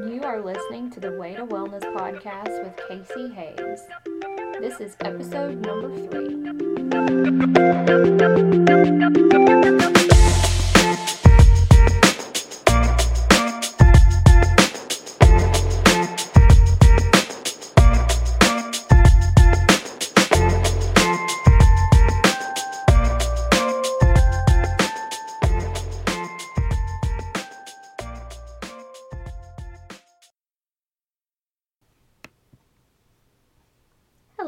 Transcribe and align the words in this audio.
You 0.00 0.22
are 0.24 0.40
listening 0.40 0.90
to 0.90 1.00
the 1.00 1.12
Way 1.12 1.36
to 1.36 1.46
Wellness 1.46 1.84
podcast 1.94 2.64
with 2.64 2.76
Casey 2.88 3.28
Hayes. 3.32 3.80
This 4.60 4.80
is 4.80 4.96
episode 5.00 5.60
number 5.64 5.88
three. 9.70 9.83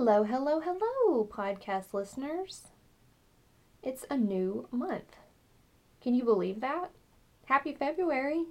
Hello, 0.06 0.23
hello, 0.23 0.60
hello, 0.60 1.24
podcast 1.24 1.92
listeners. 1.92 2.69
It's 3.83 4.06
a 4.09 4.16
new 4.16 4.69
month. 4.70 5.16
Can 6.01 6.15
you 6.15 6.23
believe 6.23 6.60
that? 6.60 6.92
Happy 7.46 7.74
February! 7.74 8.45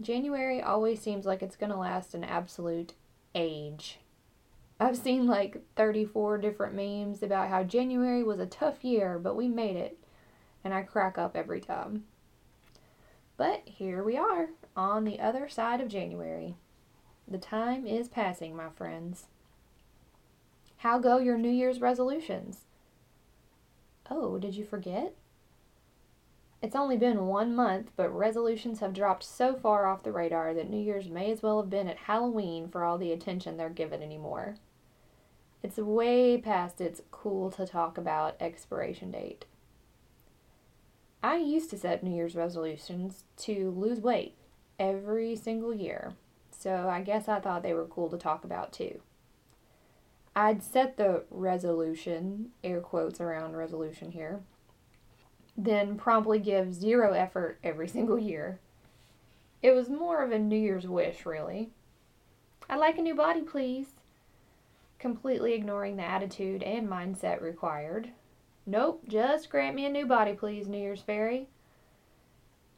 January 0.00 0.62
always 0.62 1.02
seems 1.02 1.26
like 1.26 1.42
it's 1.42 1.56
going 1.56 1.72
to 1.72 1.76
last 1.76 2.14
an 2.14 2.22
absolute 2.22 2.92
age. 3.34 3.98
I've 4.78 4.96
seen 4.96 5.26
like 5.26 5.64
34 5.74 6.38
different 6.38 6.76
memes 6.76 7.24
about 7.24 7.48
how 7.48 7.64
January 7.64 8.22
was 8.22 8.38
a 8.38 8.46
tough 8.46 8.84
year, 8.84 9.18
but 9.18 9.34
we 9.34 9.48
made 9.48 9.74
it. 9.74 9.98
And 10.62 10.72
I 10.72 10.82
crack 10.82 11.18
up 11.18 11.34
every 11.34 11.60
time. 11.60 12.04
But 13.36 13.62
here 13.64 14.04
we 14.04 14.16
are, 14.16 14.50
on 14.76 15.02
the 15.02 15.18
other 15.18 15.48
side 15.48 15.80
of 15.80 15.88
January. 15.88 16.54
The 17.26 17.38
time 17.38 17.84
is 17.84 18.06
passing, 18.06 18.54
my 18.54 18.68
friends. 18.68 19.24
How 20.86 21.00
go 21.00 21.18
your 21.18 21.36
New 21.36 21.50
Year's 21.50 21.80
resolutions? 21.80 22.60
Oh, 24.08 24.38
did 24.38 24.54
you 24.54 24.64
forget? 24.64 25.16
It's 26.62 26.76
only 26.76 26.96
been 26.96 27.26
one 27.26 27.56
month, 27.56 27.90
but 27.96 28.16
resolutions 28.16 28.78
have 28.78 28.94
dropped 28.94 29.24
so 29.24 29.56
far 29.56 29.86
off 29.86 30.04
the 30.04 30.12
radar 30.12 30.54
that 30.54 30.70
New 30.70 30.80
Year's 30.80 31.08
may 31.08 31.32
as 31.32 31.42
well 31.42 31.60
have 31.60 31.68
been 31.68 31.88
at 31.88 31.96
Halloween 31.96 32.68
for 32.68 32.84
all 32.84 32.98
the 32.98 33.10
attention 33.10 33.56
they're 33.56 33.68
given 33.68 34.00
anymore. 34.00 34.58
It's 35.60 35.76
way 35.76 36.38
past 36.38 36.80
its 36.80 37.02
cool 37.10 37.50
to 37.50 37.66
talk 37.66 37.98
about 37.98 38.36
expiration 38.40 39.10
date. 39.10 39.44
I 41.20 41.38
used 41.38 41.68
to 41.70 41.78
set 41.78 42.04
New 42.04 42.14
Year's 42.14 42.36
resolutions 42.36 43.24
to 43.38 43.72
lose 43.72 43.98
weight 43.98 44.36
every 44.78 45.34
single 45.34 45.74
year, 45.74 46.12
so 46.52 46.88
I 46.88 47.00
guess 47.00 47.26
I 47.26 47.40
thought 47.40 47.64
they 47.64 47.74
were 47.74 47.86
cool 47.86 48.08
to 48.08 48.16
talk 48.16 48.44
about 48.44 48.72
too. 48.72 49.00
I'd 50.38 50.62
set 50.62 50.98
the 50.98 51.22
resolution, 51.30 52.50
air 52.62 52.82
quotes 52.82 53.22
around 53.22 53.56
resolution 53.56 54.12
here, 54.12 54.40
then 55.56 55.96
promptly 55.96 56.38
give 56.38 56.74
zero 56.74 57.14
effort 57.14 57.58
every 57.64 57.88
single 57.96 58.18
year. 58.18 58.60
It 59.62 59.72
was 59.72 59.88
more 59.88 60.22
of 60.22 60.32
a 60.32 60.38
New 60.38 60.58
Year's 60.58 60.86
wish, 60.86 61.24
really. 61.24 61.70
I'd 62.68 62.78
like 62.78 62.98
a 62.98 63.02
new 63.02 63.14
body, 63.14 63.40
please. 63.40 63.86
Completely 64.98 65.54
ignoring 65.54 65.96
the 65.96 66.04
attitude 66.04 66.62
and 66.62 66.86
mindset 66.86 67.40
required. 67.40 68.10
Nope, 68.66 69.04
just 69.08 69.48
grant 69.48 69.74
me 69.74 69.86
a 69.86 69.90
new 69.90 70.04
body, 70.04 70.34
please, 70.34 70.68
New 70.68 70.78
Year's 70.78 71.00
Fairy. 71.00 71.48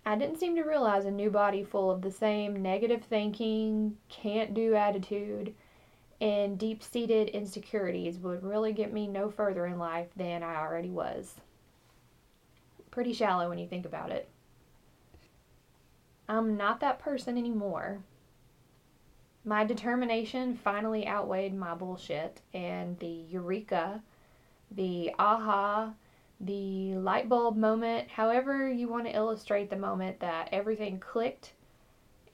I 0.07 0.15
didn't 0.15 0.39
seem 0.39 0.55
to 0.55 0.63
realize 0.63 1.07
a 1.07 1.11
new 1.11 1.31
body 1.31 1.65
full 1.65 1.91
of 1.91 2.03
the 2.03 2.11
same 2.13 2.63
negative 2.63 3.03
thinking, 3.03 3.97
can't 4.09 4.55
do 4.55 4.75
attitude, 4.75 5.55
and 6.21 6.59
deep 6.59 6.83
seated 6.83 7.29
insecurities 7.29 8.19
would 8.19 8.43
really 8.43 8.73
get 8.73 8.93
me 8.93 9.07
no 9.07 9.31
further 9.31 9.67
in 9.67 9.79
life 9.79 10.09
than 10.17 10.43
I 10.43 10.57
already 10.57 10.91
was. 10.91 11.35
Pretty 12.91 13.13
shallow 13.13 13.49
when 13.49 13.59
you 13.59 13.69
think 13.69 13.87
about 13.87 14.11
it. 14.11 14.29
I'm 16.29 16.57
not 16.57 16.81
that 16.81 16.99
person 16.99 17.39
anymore. 17.39 18.01
My 19.45 19.65
determination 19.65 20.57
finally 20.57 21.07
outweighed 21.07 21.55
my 21.55 21.75
bullshit, 21.75 22.41
and 22.53 22.99
the 22.99 23.07
eureka, 23.07 24.03
the 24.71 25.13
aha, 25.19 25.95
the 26.41 26.95
light 26.97 27.29
bulb 27.29 27.57
moment, 27.57 28.09
however 28.11 28.69
you 28.71 28.89
want 28.89 29.07
to 29.07 29.15
illustrate 29.15 29.71
the 29.71 29.77
moment 29.77 30.21
that 30.21 30.49
everything 30.53 30.99
clicked 30.99 31.53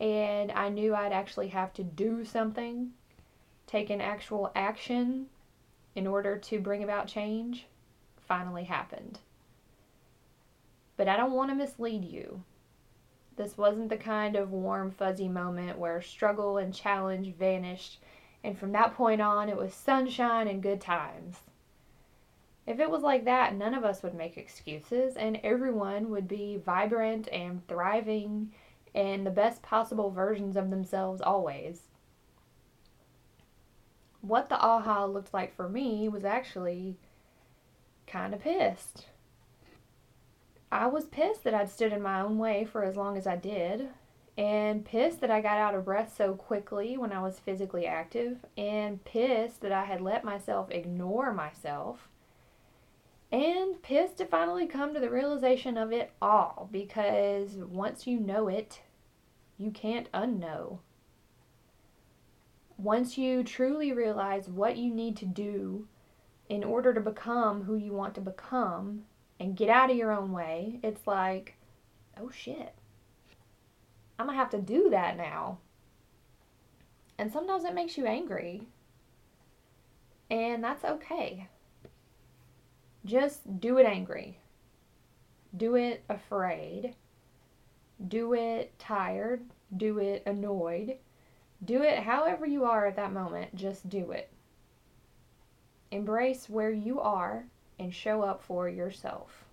and 0.00 0.50
I 0.52 0.68
knew 0.68 0.94
I'd 0.94 1.12
actually 1.12 1.48
have 1.48 1.72
to 1.74 1.84
do 1.84 2.24
something 2.24 2.92
take 3.66 3.90
an 3.90 4.00
actual 4.00 4.50
action 4.54 5.26
in 5.94 6.06
order 6.06 6.36
to 6.36 6.60
bring 6.60 6.82
about 6.82 7.06
change 7.06 7.66
finally 8.26 8.64
happened. 8.64 9.20
But 10.96 11.08
I 11.08 11.16
don't 11.16 11.32
want 11.32 11.50
to 11.50 11.54
mislead 11.54 12.04
you. 12.04 12.42
This 13.36 13.58
wasn't 13.58 13.88
the 13.88 13.96
kind 13.96 14.36
of 14.36 14.52
warm, 14.52 14.90
fuzzy 14.90 15.28
moment 15.28 15.78
where 15.78 16.00
struggle 16.00 16.56
and 16.56 16.72
challenge 16.72 17.34
vanished, 17.34 18.00
and 18.44 18.56
from 18.56 18.72
that 18.72 18.94
point 18.94 19.20
on, 19.20 19.48
it 19.48 19.56
was 19.56 19.74
sunshine 19.74 20.46
and 20.46 20.62
good 20.62 20.80
times. 20.80 21.40
If 22.66 22.78
it 22.78 22.90
was 22.90 23.02
like 23.02 23.24
that, 23.24 23.54
none 23.54 23.74
of 23.74 23.84
us 23.84 24.02
would 24.02 24.14
make 24.14 24.38
excuses, 24.38 25.16
and 25.16 25.40
everyone 25.42 26.10
would 26.10 26.28
be 26.28 26.56
vibrant 26.56 27.28
and 27.32 27.66
thriving 27.66 28.52
and 28.94 29.26
the 29.26 29.30
best 29.30 29.60
possible 29.62 30.10
versions 30.10 30.56
of 30.56 30.70
themselves 30.70 31.20
always 31.20 31.88
what 34.26 34.48
the 34.48 34.58
aha 34.58 35.04
looked 35.04 35.34
like 35.34 35.54
for 35.54 35.68
me 35.68 36.08
was 36.08 36.24
actually 36.24 36.96
kind 38.06 38.34
of 38.34 38.40
pissed. 38.40 39.06
I 40.72 40.86
was 40.86 41.04
pissed 41.04 41.44
that 41.44 41.54
I'd 41.54 41.70
stood 41.70 41.92
in 41.92 42.02
my 42.02 42.20
own 42.20 42.38
way 42.38 42.64
for 42.64 42.82
as 42.84 42.96
long 42.96 43.16
as 43.16 43.26
I 43.26 43.36
did, 43.36 43.88
and 44.36 44.84
pissed 44.84 45.20
that 45.20 45.30
I 45.30 45.40
got 45.40 45.58
out 45.58 45.74
of 45.74 45.84
breath 45.84 46.14
so 46.16 46.34
quickly 46.34 46.96
when 46.96 47.12
I 47.12 47.22
was 47.22 47.38
physically 47.38 47.86
active, 47.86 48.38
and 48.56 49.04
pissed 49.04 49.60
that 49.60 49.72
I 49.72 49.84
had 49.84 50.00
let 50.00 50.24
myself 50.24 50.70
ignore 50.70 51.32
myself, 51.32 52.08
and 53.30 53.80
pissed 53.82 54.18
to 54.18 54.24
finally 54.24 54.66
come 54.66 54.94
to 54.94 55.00
the 55.00 55.10
realization 55.10 55.76
of 55.76 55.92
it 55.92 56.12
all 56.20 56.68
because 56.72 57.56
once 57.56 58.06
you 58.06 58.18
know 58.18 58.48
it, 58.48 58.80
you 59.58 59.70
can't 59.70 60.10
unknow 60.12 60.78
once 62.76 63.16
you 63.16 63.44
truly 63.44 63.92
realize 63.92 64.48
what 64.48 64.76
you 64.76 64.92
need 64.92 65.16
to 65.16 65.26
do 65.26 65.86
in 66.48 66.64
order 66.64 66.92
to 66.92 67.00
become 67.00 67.62
who 67.62 67.76
you 67.76 67.92
want 67.92 68.14
to 68.14 68.20
become 68.20 69.04
and 69.38 69.56
get 69.56 69.68
out 69.68 69.90
of 69.90 69.96
your 69.96 70.12
own 70.12 70.32
way, 70.32 70.80
it's 70.82 71.06
like, 71.06 71.54
oh 72.20 72.30
shit, 72.30 72.74
I'm 74.18 74.26
gonna 74.26 74.38
have 74.38 74.50
to 74.50 74.60
do 74.60 74.90
that 74.90 75.16
now. 75.16 75.58
And 77.18 77.32
sometimes 77.32 77.64
it 77.64 77.74
makes 77.74 77.96
you 77.96 78.06
angry. 78.06 78.66
And 80.30 80.64
that's 80.64 80.84
okay. 80.84 81.48
Just 83.04 83.60
do 83.60 83.78
it 83.78 83.86
angry. 83.86 84.38
Do 85.56 85.76
it 85.76 86.02
afraid. 86.08 86.96
Do 88.08 88.34
it 88.34 88.76
tired. 88.78 89.42
Do 89.76 89.98
it 89.98 90.24
annoyed 90.26 90.98
do 91.64 91.82
it 91.82 92.00
however 92.00 92.46
you 92.46 92.64
are 92.64 92.86
at 92.86 92.96
that 92.96 93.12
moment, 93.12 93.54
just 93.54 93.88
do 93.88 94.10
it. 94.10 94.30
Embrace 95.90 96.48
where 96.48 96.70
you 96.70 97.00
are 97.00 97.46
and 97.78 97.94
show 97.94 98.22
up 98.22 98.42
for 98.42 98.68
yourself. 98.68 99.44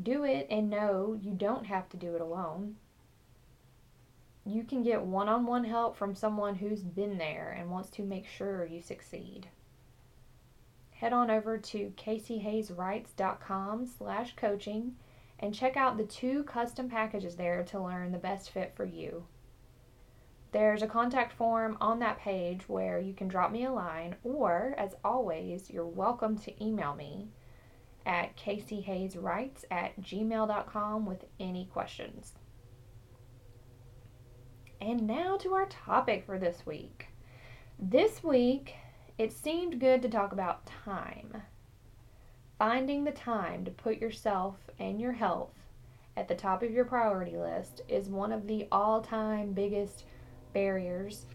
Do 0.00 0.24
it 0.24 0.46
and 0.50 0.70
know 0.70 1.18
you 1.20 1.32
don't 1.32 1.66
have 1.66 1.88
to 1.90 1.96
do 1.96 2.14
it 2.14 2.20
alone. 2.20 2.76
You 4.44 4.64
can 4.64 4.82
get 4.82 5.02
one 5.02 5.28
on 5.28 5.46
one 5.46 5.64
help 5.64 5.96
from 5.96 6.14
someone 6.14 6.56
who's 6.56 6.82
been 6.82 7.18
there 7.18 7.54
and 7.56 7.70
wants 7.70 7.90
to 7.90 8.02
make 8.02 8.26
sure 8.26 8.64
you 8.64 8.80
succeed. 8.80 9.48
Head 10.90 11.12
on 11.12 11.30
over 11.30 11.58
to 11.58 11.92
caseyhayeswrites.com 11.96 13.86
slash 13.86 14.34
coaching 14.36 14.96
and 15.38 15.54
check 15.54 15.76
out 15.76 15.96
the 15.96 16.04
two 16.04 16.44
custom 16.44 16.88
packages 16.88 17.36
there 17.36 17.62
to 17.64 17.80
learn 17.82 18.12
the 18.12 18.18
best 18.18 18.50
fit 18.50 18.72
for 18.74 18.84
you. 18.84 19.24
There's 20.52 20.82
a 20.82 20.86
contact 20.86 21.32
form 21.32 21.78
on 21.80 21.98
that 22.00 22.18
page 22.18 22.68
where 22.68 23.00
you 23.00 23.14
can 23.14 23.26
drop 23.26 23.50
me 23.50 23.64
a 23.64 23.72
line, 23.72 24.16
or 24.22 24.74
as 24.76 24.94
always, 25.02 25.70
you're 25.70 25.86
welcome 25.86 26.36
to 26.40 26.64
email 26.64 26.94
me 26.94 27.28
at 28.04 28.36
caseyhayeswrites 28.36 29.64
at 29.70 29.98
gmail.com 29.98 31.06
with 31.06 31.24
any 31.40 31.64
questions. 31.72 32.34
And 34.78 35.06
now 35.06 35.38
to 35.38 35.54
our 35.54 35.64
topic 35.66 36.26
for 36.26 36.38
this 36.38 36.66
week. 36.66 37.06
This 37.78 38.22
week, 38.22 38.74
it 39.16 39.32
seemed 39.32 39.80
good 39.80 40.02
to 40.02 40.08
talk 40.10 40.32
about 40.32 40.66
time. 40.66 41.42
Finding 42.58 43.04
the 43.04 43.12
time 43.12 43.64
to 43.64 43.70
put 43.70 44.02
yourself 44.02 44.56
and 44.78 45.00
your 45.00 45.12
health 45.12 45.54
at 46.14 46.28
the 46.28 46.34
top 46.34 46.62
of 46.62 46.70
your 46.70 46.84
priority 46.84 47.38
list 47.38 47.80
is 47.88 48.10
one 48.10 48.32
of 48.32 48.46
the 48.46 48.68
all 48.70 49.00
time 49.00 49.52
biggest 49.52 50.04
barriers, 50.52 51.26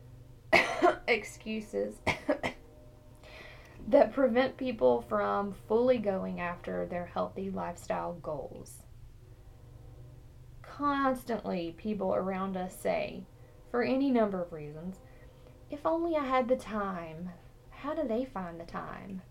excuses, 1.07 1.95
that 3.87 4.13
prevent 4.13 4.57
people 4.57 5.01
from 5.01 5.53
fully 5.67 5.97
going 5.97 6.39
after 6.39 6.85
their 6.85 7.05
healthy 7.05 7.49
lifestyle 7.49 8.13
goals. 8.13 8.83
Constantly, 10.61 11.73
people 11.77 12.13
around 12.13 12.55
us 12.57 12.75
say, 12.79 13.23
for 13.71 13.83
any 13.83 14.11
number 14.11 14.41
of 14.41 14.53
reasons, 14.53 14.99
if 15.69 15.85
only 15.85 16.15
I 16.15 16.25
had 16.25 16.47
the 16.47 16.55
time. 16.55 17.31
How 17.69 17.93
do 17.93 18.07
they 18.07 18.25
find 18.25 18.59
the 18.59 18.65
time? 18.65 19.21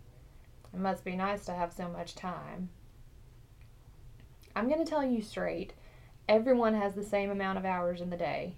It 0.72 0.78
must 0.78 1.04
be 1.04 1.16
nice 1.16 1.44
to 1.46 1.52
have 1.52 1.72
so 1.72 1.88
much 1.88 2.14
time. 2.14 2.68
I'm 4.54 4.68
going 4.68 4.84
to 4.84 4.88
tell 4.88 5.04
you 5.04 5.20
straight 5.22 5.72
everyone 6.28 6.74
has 6.74 6.94
the 6.94 7.02
same 7.02 7.30
amount 7.30 7.58
of 7.58 7.64
hours 7.64 8.00
in 8.00 8.10
the 8.10 8.16
day. 8.16 8.54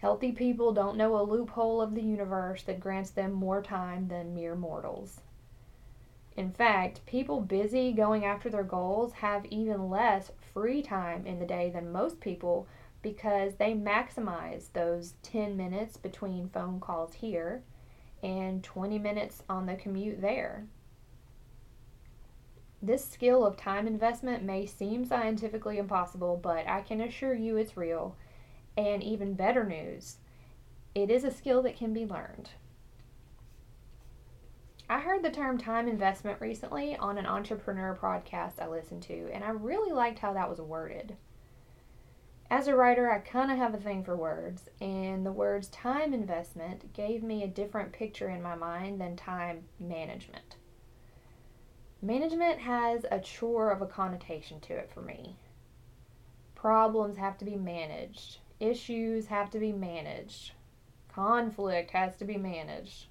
Healthy 0.00 0.32
people 0.32 0.72
don't 0.72 0.96
know 0.96 1.18
a 1.18 1.22
loophole 1.22 1.82
of 1.82 1.94
the 1.94 2.02
universe 2.02 2.62
that 2.62 2.80
grants 2.80 3.10
them 3.10 3.32
more 3.32 3.62
time 3.62 4.08
than 4.08 4.34
mere 4.34 4.54
mortals. 4.54 5.20
In 6.36 6.52
fact, 6.52 7.04
people 7.04 7.42
busy 7.42 7.92
going 7.92 8.24
after 8.24 8.48
their 8.48 8.64
goals 8.64 9.12
have 9.14 9.44
even 9.46 9.90
less 9.90 10.32
free 10.54 10.80
time 10.80 11.26
in 11.26 11.38
the 11.38 11.44
day 11.44 11.68
than 11.68 11.92
most 11.92 12.18
people 12.18 12.66
because 13.02 13.56
they 13.56 13.74
maximize 13.74 14.72
those 14.72 15.14
10 15.22 15.54
minutes 15.54 15.98
between 15.98 16.48
phone 16.48 16.80
calls 16.80 17.14
here 17.14 17.62
and 18.22 18.64
20 18.64 18.98
minutes 18.98 19.42
on 19.50 19.66
the 19.66 19.74
commute 19.74 20.22
there. 20.22 20.66
This 22.80 23.04
skill 23.04 23.44
of 23.44 23.58
time 23.58 23.86
investment 23.86 24.42
may 24.42 24.64
seem 24.64 25.04
scientifically 25.04 25.76
impossible, 25.76 26.38
but 26.42 26.66
I 26.66 26.80
can 26.80 27.02
assure 27.02 27.34
you 27.34 27.58
it's 27.58 27.76
real. 27.76 28.16
And 28.80 29.02
even 29.02 29.34
better 29.34 29.62
news, 29.62 30.16
it 30.94 31.10
is 31.10 31.22
a 31.22 31.30
skill 31.30 31.60
that 31.64 31.76
can 31.76 31.92
be 31.92 32.06
learned. 32.06 32.48
I 34.88 35.00
heard 35.00 35.22
the 35.22 35.30
term 35.30 35.58
time 35.58 35.86
investment 35.86 36.40
recently 36.40 36.96
on 36.96 37.18
an 37.18 37.26
entrepreneur 37.26 37.94
podcast 38.00 38.58
I 38.58 38.68
listened 38.68 39.02
to, 39.02 39.28
and 39.34 39.44
I 39.44 39.50
really 39.50 39.92
liked 39.92 40.20
how 40.20 40.32
that 40.32 40.48
was 40.48 40.62
worded. 40.62 41.18
As 42.50 42.68
a 42.68 42.74
writer, 42.74 43.12
I 43.12 43.18
kind 43.18 43.50
of 43.50 43.58
have 43.58 43.74
a 43.74 43.76
thing 43.76 44.02
for 44.02 44.16
words, 44.16 44.70
and 44.80 45.26
the 45.26 45.30
words 45.30 45.68
time 45.68 46.14
investment 46.14 46.94
gave 46.94 47.22
me 47.22 47.42
a 47.42 47.48
different 47.48 47.92
picture 47.92 48.30
in 48.30 48.40
my 48.40 48.54
mind 48.54 48.98
than 48.98 49.14
time 49.14 49.64
management. 49.78 50.56
Management 52.00 52.60
has 52.60 53.04
a 53.10 53.20
chore 53.20 53.70
of 53.72 53.82
a 53.82 53.86
connotation 53.86 54.58
to 54.60 54.72
it 54.72 54.90
for 54.90 55.02
me. 55.02 55.36
Problems 56.54 57.18
have 57.18 57.36
to 57.38 57.44
be 57.44 57.56
managed, 57.56 58.39
issues 58.60 59.26
have 59.26 59.50
to 59.50 59.58
be 59.58 59.72
managed, 59.72 60.52
conflict 61.08 61.90
has 61.90 62.16
to 62.16 62.24
be 62.24 62.36
managed. 62.36 63.06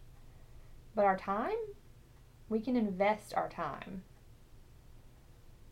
But 0.95 1.05
our 1.05 1.17
time, 1.17 1.57
we 2.47 2.59
can 2.59 2.75
invest 2.75 3.33
our 3.33 3.49
time. 3.49 4.03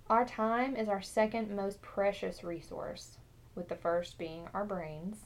Our 0.09 0.25
time 0.25 0.75
is 0.75 0.89
our 0.89 1.01
second 1.01 1.55
most 1.55 1.81
precious 1.81 2.43
resource, 2.43 3.17
with 3.55 3.67
the 3.67 3.75
first 3.75 4.17
being 4.17 4.47
our 4.53 4.65
brains. 4.65 5.17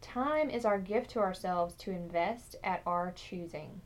Time 0.00 0.50
is 0.50 0.64
our 0.64 0.78
gift 0.78 1.10
to 1.10 1.20
ourselves 1.20 1.74
to 1.76 1.90
invest 1.90 2.56
at 2.64 2.82
our 2.86 3.12
choosing. 3.12 3.82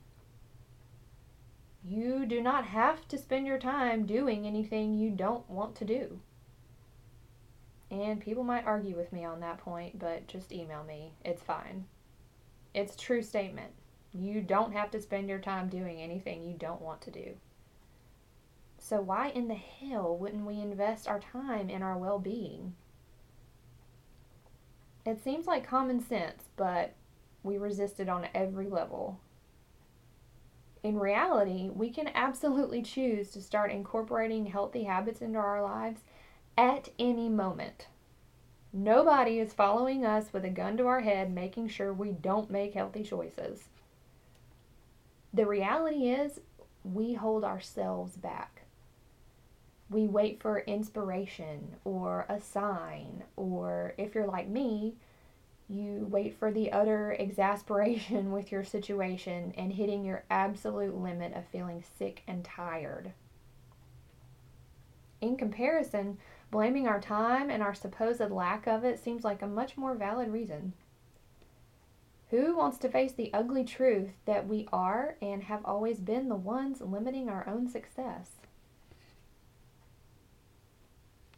You 1.85 2.25
do 2.25 2.41
not 2.41 2.65
have 2.65 3.07
to 3.09 3.19
spend 3.19 3.47
your 3.47 3.59
time 3.59 4.07
doing 4.07 4.47
anything 4.47 4.95
you 4.95 5.11
don't 5.11 5.49
want 5.51 5.75
to 5.77 5.85
do. 5.85 6.21
And 8.03 8.21
people 8.21 8.43
might 8.43 8.67
argue 8.67 8.97
with 8.97 9.13
me 9.13 9.25
on 9.25 9.39
that 9.41 9.59
point, 9.59 10.01
but 10.01 10.27
just 10.27 10.51
email 10.51 10.83
me. 10.83 11.13
It's 11.25 11.43
fine. 11.43 11.85
It's 12.75 12.97
true 12.97 13.23
statement. 13.23 13.71
You 14.13 14.41
don't 14.41 14.73
have 14.73 14.91
to 14.91 15.01
spend 15.01 15.29
your 15.29 15.39
time 15.39 15.69
doing 15.69 16.01
anything 16.01 16.43
you 16.43 16.55
don't 16.59 16.83
want 16.83 17.01
to 17.03 17.13
do. 17.13 17.35
So, 18.79 19.01
why 19.01 19.29
in 19.29 19.47
the 19.47 19.55
hell 19.55 20.17
wouldn't 20.17 20.45
we 20.45 20.61
invest 20.61 21.07
our 21.07 21.21
time 21.21 21.71
in 21.71 21.83
our 21.83 21.97
well 21.97 22.19
being? 22.19 22.75
It 25.07 25.23
seems 25.23 25.47
like 25.47 25.67
common 25.67 26.01
sense, 26.01 26.45
but 26.57 26.95
we 27.45 27.59
resist 27.59 28.01
it 28.01 28.09
on 28.09 28.27
every 28.35 28.69
level 28.69 29.21
in 30.85 30.99
reality, 30.99 31.71
we 31.71 31.89
can 31.89 32.11
absolutely 32.15 32.83
choose 32.83 33.31
to 33.31 33.41
start 33.41 33.73
incorporating 33.73 34.45
healthy 34.45 34.85
habits 34.85 35.23
into 35.23 35.39
our 35.39 35.63
lives 35.63 36.03
at 36.57 36.89
any 36.99 37.29
moment. 37.29 37.89
Nobody 38.73 39.39
is 39.39 39.53
following 39.53 40.05
us 40.05 40.33
with 40.33 40.45
a 40.45 40.51
gun 40.51 40.77
to 40.79 40.87
our 40.87 41.01
head, 41.01 41.33
making 41.33 41.69
sure 41.69 41.93
we 41.93 42.11
don't 42.11 42.51
make 42.51 42.75
healthy 42.75 43.05
choices. 43.05 43.69
The 45.33 45.47
reality 45.47 46.11
is, 46.11 46.41
we 46.83 47.15
hold 47.15 47.45
ourselves 47.45 48.17
back. 48.17 48.63
We 49.89 50.07
wait 50.07 50.41
for 50.41 50.59
inspiration 50.61 51.77
or 51.85 52.27
a 52.29 52.41
sign, 52.41 53.25
or 53.37 53.95
if 53.97 54.15
you're 54.15 54.27
like 54.27 54.49
me, 54.49 54.95
you 55.69 56.07
wait 56.11 56.39
for 56.39 56.51
the 56.51 56.73
utter 56.73 57.13
exasperation 57.19 58.33
with 58.33 58.53
your 58.53 58.65
situation 58.65 59.55
and 59.57 59.73
hitting 59.73 60.05
your 60.05 60.25
absolute 60.31 60.97
limit 60.97 61.33
of 61.35 61.47
feeling 61.47 61.85
sick 61.99 62.23
and 62.27 62.45
tired. 62.45 63.13
In 65.21 65.37
comparison, 65.37 66.19
blaming 66.55 66.87
our 66.87 67.01
time 67.01 67.51
and 67.51 67.61
our 67.65 67.75
supposed 67.75 68.31
lack 68.31 68.69
of 68.69 68.85
it 68.85 69.03
seems 69.03 69.25
like 69.25 69.43
a 69.43 69.47
much 69.47 69.77
more 69.77 69.97
valid 69.97 70.29
reason. 70.29 70.73
Who 72.31 72.57
wants 72.57 72.79
to 72.79 72.89
face 72.89 73.11
the 73.11 73.35
ugly 73.35 73.65
truth 73.65 74.11
that 74.25 74.47
we 74.47 74.69
are 74.73 75.17
and 75.21 75.43
have 75.43 75.65
always 75.65 75.99
been 75.99 76.29
the 76.29 76.37
ones 76.37 76.81
limiting 76.81 77.29
our 77.29 77.45
own 77.49 77.69
success? 77.69 78.31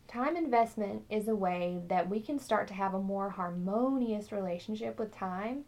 Time 0.06 0.36
investment 0.36 1.04
is 1.08 1.28
a 1.28 1.34
way 1.34 1.80
that 1.88 2.10
we 2.10 2.20
can 2.20 2.38
start 2.38 2.68
to 2.68 2.74
have 2.74 2.92
a 2.92 3.00
more 3.00 3.30
harmonious 3.30 4.30
relationship 4.30 4.98
with 4.98 5.16
time 5.16 5.64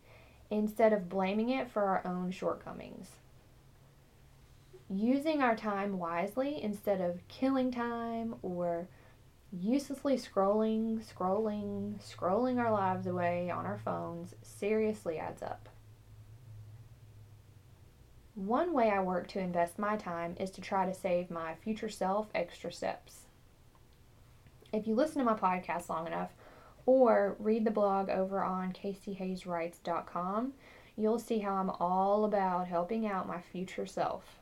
instead 0.50 0.92
of 0.92 1.08
blaming 1.08 1.48
it 1.48 1.70
for 1.70 1.84
our 1.84 2.06
own 2.06 2.30
shortcomings. 2.30 3.12
Using 4.90 5.40
our 5.40 5.56
time 5.56 5.98
wisely 5.98 6.62
instead 6.62 7.00
of 7.00 7.26
killing 7.28 7.70
time 7.70 8.34
or 8.42 8.88
uselessly 9.52 10.16
scrolling, 10.16 11.02
scrolling, 11.02 11.98
scrolling 12.02 12.58
our 12.58 12.70
lives 12.70 13.06
away 13.06 13.50
on 13.50 13.66
our 13.66 13.78
phones 13.78 14.34
seriously 14.42 15.18
adds 15.18 15.42
up. 15.42 15.68
One 18.34 18.72
way 18.72 18.90
I 18.90 19.00
work 19.00 19.26
to 19.28 19.40
invest 19.40 19.78
my 19.78 19.96
time 19.96 20.36
is 20.38 20.50
to 20.52 20.60
try 20.60 20.86
to 20.86 20.94
save 20.94 21.30
my 21.30 21.54
future 21.54 21.88
self 21.88 22.28
extra 22.34 22.70
steps 22.70 23.28
if 24.72 24.86
you 24.86 24.94
listen 24.94 25.18
to 25.18 25.24
my 25.24 25.34
podcast 25.34 25.88
long 25.88 26.06
enough 26.06 26.30
or 26.86 27.36
read 27.38 27.64
the 27.64 27.70
blog 27.70 28.08
over 28.08 28.42
on 28.42 28.72
caseyhayeswrites.com, 28.72 30.52
you'll 30.96 31.18
see 31.18 31.38
how 31.38 31.54
I'm 31.54 31.70
all 31.70 32.24
about 32.24 32.68
helping 32.68 33.06
out 33.06 33.28
my 33.28 33.40
future 33.40 33.86
self. 33.86 34.38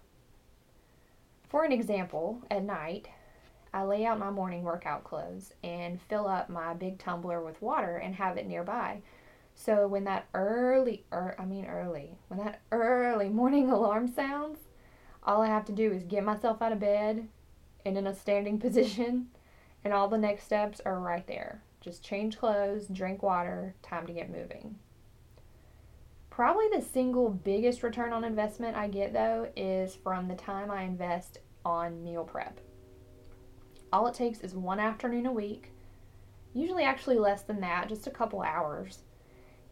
For 1.48 1.64
an 1.64 1.72
example, 1.72 2.42
at 2.50 2.64
night, 2.64 3.08
I 3.76 3.82
lay 3.82 4.06
out 4.06 4.18
my 4.18 4.30
morning 4.30 4.62
workout 4.62 5.04
clothes 5.04 5.52
and 5.62 6.00
fill 6.00 6.26
up 6.26 6.48
my 6.48 6.72
big 6.72 6.98
tumbler 6.98 7.42
with 7.42 7.60
water 7.60 7.98
and 7.98 8.14
have 8.14 8.38
it 8.38 8.46
nearby. 8.46 9.02
So 9.54 9.86
when 9.86 10.04
that 10.04 10.28
early, 10.32 11.04
er, 11.12 11.36
I 11.38 11.44
mean 11.44 11.66
early, 11.66 12.16
when 12.28 12.40
that 12.40 12.62
early 12.72 13.28
morning 13.28 13.68
alarm 13.70 14.08
sounds, 14.08 14.60
all 15.22 15.42
I 15.42 15.48
have 15.48 15.66
to 15.66 15.72
do 15.72 15.92
is 15.92 16.04
get 16.04 16.24
myself 16.24 16.62
out 16.62 16.72
of 16.72 16.80
bed 16.80 17.28
and 17.84 17.98
in 17.98 18.06
a 18.06 18.14
standing 18.14 18.58
position 18.60 19.26
and 19.84 19.92
all 19.92 20.08
the 20.08 20.16
next 20.16 20.44
steps 20.44 20.80
are 20.86 20.98
right 20.98 21.26
there. 21.26 21.60
Just 21.82 22.02
change 22.02 22.38
clothes, 22.38 22.86
drink 22.86 23.22
water, 23.22 23.74
time 23.82 24.06
to 24.06 24.14
get 24.14 24.30
moving. 24.30 24.76
Probably 26.30 26.68
the 26.74 26.80
single 26.80 27.28
biggest 27.28 27.82
return 27.82 28.14
on 28.14 28.24
investment 28.24 28.74
I 28.74 28.88
get 28.88 29.12
though 29.12 29.50
is 29.54 29.94
from 29.94 30.28
the 30.28 30.34
time 30.34 30.70
I 30.70 30.84
invest 30.84 31.40
on 31.62 32.02
meal 32.02 32.24
prep. 32.24 32.58
All 33.92 34.06
it 34.06 34.14
takes 34.14 34.40
is 34.40 34.54
one 34.54 34.80
afternoon 34.80 35.26
a 35.26 35.32
week, 35.32 35.72
usually 36.52 36.84
actually 36.84 37.18
less 37.18 37.42
than 37.42 37.60
that, 37.60 37.88
just 37.88 38.06
a 38.06 38.10
couple 38.10 38.42
hours. 38.42 39.04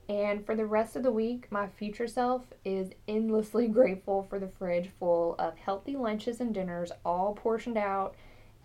And 0.09 0.45
for 0.45 0.55
the 0.55 0.67
rest 0.67 0.97
of 0.97 1.03
the 1.03 1.11
week, 1.11 1.51
my 1.51 1.67
future 1.67 2.07
self 2.07 2.53
is 2.65 2.93
endlessly 3.09 3.69
grateful 3.69 4.23
for 4.23 4.39
the 4.39 4.49
fridge 4.49 4.91
full 4.99 5.35
of 5.39 5.57
healthy 5.57 5.97
lunches 5.97 6.41
and 6.41 6.55
dinners, 6.55 6.93
all 7.05 7.35
portioned 7.35 7.79
out 7.79 8.15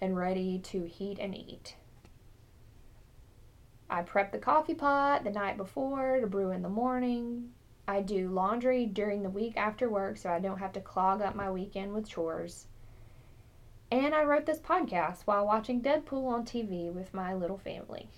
and 0.01 0.17
ready 0.17 0.59
to 0.59 0.83
heat 0.83 1.17
and 1.19 1.35
eat. 1.35 1.75
I 3.89 4.03
prep 4.03 4.31
the 4.31 4.37
coffee 4.37 4.75
pot 4.75 5.23
the 5.23 5.31
night 5.31 5.57
before 5.57 6.19
to 6.19 6.27
brew 6.27 6.51
in 6.51 6.61
the 6.61 6.69
morning. 6.69 7.51
I 7.87 8.01
do 8.01 8.29
laundry 8.29 8.85
during 8.85 9.23
the 9.23 9.31
week 9.31 9.57
after 9.57 9.89
work 9.89 10.17
so 10.17 10.29
I 10.29 10.39
don't 10.39 10.59
have 10.59 10.73
to 10.73 10.81
clog 10.81 11.23
up 11.23 11.35
my 11.35 11.49
weekend 11.49 11.93
with 11.93 12.07
chores. 12.07 12.67
And 13.91 14.13
I 14.13 14.23
wrote 14.23 14.45
this 14.45 14.59
podcast 14.59 15.21
while 15.25 15.45
watching 15.45 15.81
Deadpool 15.81 16.27
on 16.27 16.45
TV 16.45 16.93
with 16.93 17.13
my 17.13 17.33
little 17.33 17.57
family. 17.57 18.09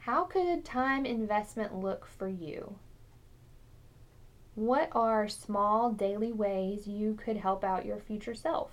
How 0.00 0.24
could 0.24 0.64
time 0.64 1.04
investment 1.04 1.74
look 1.74 2.06
for 2.06 2.28
you? 2.28 2.76
What 4.54 4.88
are 4.92 5.28
small 5.28 5.90
daily 5.90 6.32
ways 6.32 6.86
you 6.86 7.14
could 7.14 7.38
help 7.38 7.64
out 7.64 7.84
your 7.84 7.98
future 7.98 8.34
self? 8.34 8.70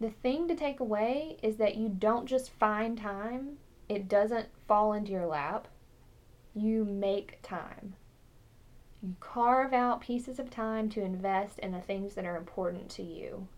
The 0.00 0.10
thing 0.10 0.48
to 0.48 0.56
take 0.56 0.80
away 0.80 1.38
is 1.42 1.56
that 1.56 1.76
you 1.76 1.88
don't 1.88 2.26
just 2.26 2.50
find 2.50 2.98
time, 2.98 3.58
it 3.88 4.08
doesn't 4.08 4.48
fall 4.66 4.92
into 4.92 5.12
your 5.12 5.26
lap. 5.26 5.68
You 6.54 6.84
make 6.84 7.38
time. 7.42 7.94
Carve 9.20 9.72
out 9.72 10.00
pieces 10.00 10.38
of 10.38 10.50
time 10.50 10.88
to 10.90 11.02
invest 11.02 11.58
in 11.58 11.72
the 11.72 11.80
things 11.80 12.14
that 12.14 12.24
are 12.24 12.36
important 12.36 12.88
to 12.90 13.02
you. 13.02 13.48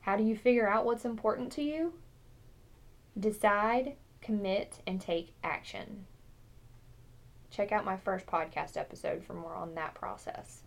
How 0.00 0.16
do 0.16 0.22
you 0.22 0.36
figure 0.36 0.68
out 0.68 0.84
what's 0.84 1.04
important 1.04 1.52
to 1.52 1.62
you? 1.62 1.92
Decide, 3.18 3.96
commit, 4.20 4.80
and 4.86 5.00
take 5.00 5.34
action. 5.42 6.06
Check 7.50 7.72
out 7.72 7.84
my 7.84 7.96
first 7.96 8.26
podcast 8.26 8.76
episode 8.76 9.24
for 9.24 9.34
more 9.34 9.54
on 9.54 9.74
that 9.74 9.94
process. 9.94 10.62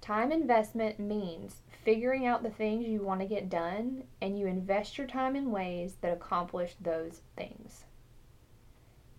Time 0.00 0.32
investment 0.32 0.98
means 0.98 1.62
figuring 1.84 2.26
out 2.26 2.42
the 2.42 2.50
things 2.50 2.86
you 2.86 3.02
want 3.02 3.20
to 3.20 3.26
get 3.26 3.48
done 3.48 4.04
and 4.20 4.38
you 4.38 4.46
invest 4.46 4.96
your 4.96 5.06
time 5.06 5.34
in 5.34 5.50
ways 5.50 5.96
that 6.00 6.12
accomplish 6.12 6.76
those 6.80 7.20
things. 7.36 7.84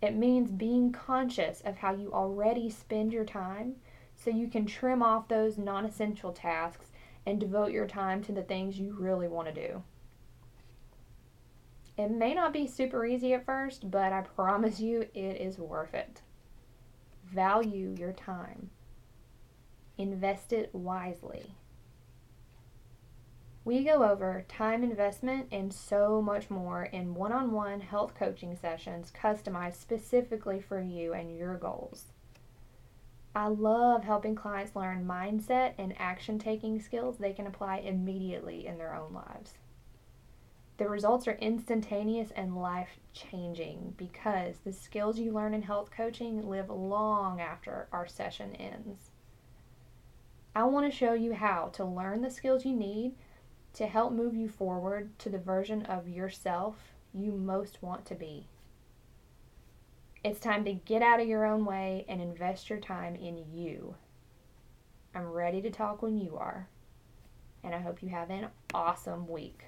It 0.01 0.15
means 0.15 0.51
being 0.51 0.91
conscious 0.91 1.62
of 1.62 1.77
how 1.77 1.94
you 1.94 2.13
already 2.13 2.70
spend 2.70 3.12
your 3.12 3.25
time 3.25 3.75
so 4.15 4.29
you 4.29 4.48
can 4.48 4.65
trim 4.65 5.03
off 5.03 5.27
those 5.27 5.58
non 5.58 5.86
essential 5.86 6.32
tasks 6.32 6.91
and 7.25 7.39
devote 7.39 7.72
your 7.72 7.88
time 7.88 8.24
to 8.24 8.32
the 8.32 8.44
things 8.44 8.79
you 8.79 8.96
really 8.98 9.27
want 9.27 9.53
to 9.53 9.68
do. 9.68 9.84
It 11.98 12.12
may 12.12 12.34
not 12.34 12.53
be 12.53 12.65
super 12.65 13.06
easy 13.06 13.34
at 13.34 13.46
first, 13.46 13.91
but 13.91 14.13
I 14.13 14.22
promise 14.22 14.79
you 14.79 15.01
it 15.13 15.41
is 15.41 15.60
worth 15.60 15.94
it. 15.94 16.22
Value 17.25 17.94
your 17.98 18.13
time. 18.13 18.70
Invest 19.98 20.53
it 20.53 20.74
wisely. 20.74 21.56
We 23.69 23.83
go 23.83 24.01
over 24.03 24.45
time 24.47 24.83
investment 24.83 25.49
and 25.51 25.71
so 25.71 26.23
much 26.23 26.49
more 26.49 26.85
in 26.85 27.13
one 27.13 27.31
on 27.31 27.51
one 27.51 27.81
health 27.81 28.15
coaching 28.15 28.55
sessions 28.55 29.13
customized 29.15 29.75
specifically 29.75 30.59
for 30.59 30.81
you 30.81 31.13
and 31.13 31.38
your 31.38 31.55
goals. 31.55 32.05
I 33.35 33.45
love 33.45 34.03
helping 34.03 34.33
clients 34.33 34.75
learn 34.75 35.05
mindset 35.05 35.73
and 35.77 35.93
action 35.99 36.39
taking 36.39 36.81
skills 36.81 37.19
they 37.19 37.31
can 37.31 37.45
apply 37.45 37.81
immediately 37.81 38.65
in 38.65 38.79
their 38.79 38.95
own 38.95 39.13
lives. 39.13 39.53
The 40.77 40.89
results 40.89 41.27
are 41.27 41.38
instantaneous 41.39 42.31
and 42.31 42.59
life 42.59 42.97
changing 43.13 43.93
because 43.97 44.55
the 44.65 44.73
skills 44.73 45.19
you 45.19 45.31
learn 45.31 45.53
in 45.53 45.61
health 45.61 45.91
coaching 45.91 46.49
live 46.49 46.71
long 46.71 47.39
after 47.39 47.88
our 47.91 48.07
session 48.07 48.55
ends. 48.55 49.11
I 50.55 50.63
want 50.63 50.91
to 50.91 50.97
show 50.97 51.13
you 51.13 51.33
how 51.33 51.67
to 51.73 51.85
learn 51.85 52.23
the 52.23 52.31
skills 52.31 52.65
you 52.65 52.73
need 52.73 53.13
to 53.73 53.88
help 53.88 54.11
move 54.11 54.35
you 54.35 54.49
forward 54.49 55.17
to 55.19 55.29
the 55.29 55.38
version 55.38 55.85
of 55.85 56.07
yourself 56.07 56.93
you 57.13 57.31
most 57.31 57.81
want 57.81 58.05
to 58.05 58.15
be. 58.15 58.47
It's 60.23 60.39
time 60.39 60.65
to 60.65 60.73
get 60.73 61.01
out 61.01 61.21
of 61.21 61.27
your 61.27 61.45
own 61.45 61.65
way 61.65 62.05
and 62.09 62.21
invest 62.21 62.69
your 62.69 62.79
time 62.79 63.15
in 63.15 63.45
you. 63.53 63.95
I'm 65.15 65.27
ready 65.31 65.61
to 65.61 65.69
talk 65.69 66.01
when 66.01 66.17
you 66.17 66.38
are, 66.38 66.67
and 67.63 67.73
I 67.73 67.79
hope 67.79 68.03
you 68.03 68.09
have 68.09 68.29
an 68.29 68.47
awesome 68.73 69.27
week. 69.27 69.63